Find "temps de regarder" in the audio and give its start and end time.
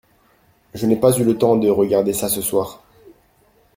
1.37-2.11